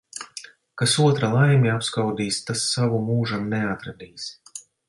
Kas 0.81 0.95
otra 1.07 1.29
laimi 1.35 1.71
apskaudīs, 1.75 2.41
tas 2.49 2.67
savu 2.73 3.05
mūžam 3.11 3.49
neatradīs. 3.55 4.31